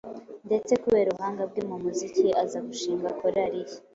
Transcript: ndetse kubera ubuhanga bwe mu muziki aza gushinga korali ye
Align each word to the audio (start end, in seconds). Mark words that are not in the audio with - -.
ndetse 0.47 0.71
kubera 0.83 1.07
ubuhanga 1.09 1.43
bwe 1.49 1.61
mu 1.69 1.75
muziki 1.83 2.25
aza 2.43 2.59
gushinga 2.67 3.07
korali 3.19 3.59
ye 3.67 3.75